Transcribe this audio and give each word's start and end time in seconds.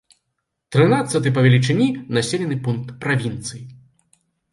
Трынаццаты 0.75 1.33
па 1.35 1.43
велічыні 1.47 1.87
населены 2.17 2.57
пункт 2.69 2.89
правінцыі. 3.05 3.63